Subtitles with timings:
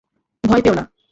[0.43, 0.83] ভয় পেও না।